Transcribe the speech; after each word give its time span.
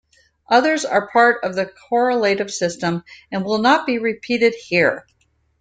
Others 0.49 0.83
are 0.85 1.11
part 1.11 1.43
of 1.43 1.53
the 1.53 1.67
correlative 1.67 2.49
system, 2.49 3.03
and 3.31 3.45
will 3.45 3.59
not 3.59 3.85
be 3.85 3.99
repeated 3.99 4.55
here. 4.55 5.05